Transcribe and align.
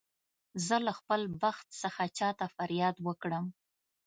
زه 0.65 0.75
له 0.85 0.91
خپل 0.99 1.21
بخت 1.41 1.67
څخه 1.81 2.03
چا 2.17 2.29
ته 2.39 2.45
فریاد 2.55 2.95
وکړم. 3.07 3.45